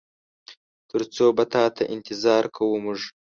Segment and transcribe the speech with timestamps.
[0.89, 3.01] تر څو به تاته انتظار کوو مونږ؟